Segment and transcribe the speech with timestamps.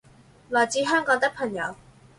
[0.49, 1.75] 來自香港的朋友